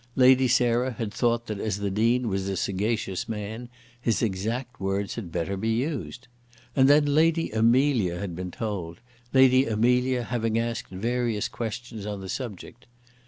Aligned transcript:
Lady 0.15 0.47
Sarah 0.47 0.93
had 0.93 1.13
thought 1.13 1.45
that 1.45 1.59
as 1.59 1.77
the 1.77 1.91
Dean 1.91 2.27
was 2.27 2.49
a 2.49 2.57
sagacious 2.57 3.29
man, 3.29 3.69
his 4.01 4.23
exact 4.23 4.79
words 4.79 5.13
had 5.13 5.31
better 5.31 5.55
be 5.55 5.69
used. 5.69 6.27
And 6.75 6.89
then 6.89 7.05
Lady 7.13 7.51
Amelia 7.51 8.17
had 8.17 8.35
been 8.35 8.49
told, 8.49 8.99
Lady 9.31 9.67
Amelia 9.67 10.23
having 10.23 10.57
asked 10.57 10.89
various 10.89 11.47
questions 11.47 12.07
on 12.07 12.19
the 12.19 12.29
subject. 12.29 12.87